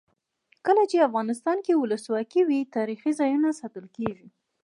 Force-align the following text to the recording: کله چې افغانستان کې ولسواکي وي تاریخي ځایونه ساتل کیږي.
کله 0.65 0.83
چې 0.91 1.05
افغانستان 1.07 1.57
کې 1.65 1.73
ولسواکي 1.81 2.41
وي 2.45 2.59
تاریخي 2.75 3.11
ځایونه 3.19 3.49
ساتل 3.59 3.85
کیږي. 3.97 4.27